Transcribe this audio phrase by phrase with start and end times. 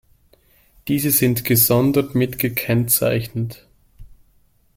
[0.87, 3.67] Diese sind gesondert mit gekennzeichnet.